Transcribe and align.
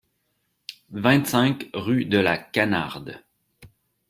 vingt-cinq 0.93 1.69
rue 1.75 2.05
de 2.05 2.17
la 2.17 2.35
Canarde 2.35 3.21